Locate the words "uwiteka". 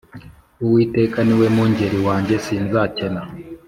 0.63-1.17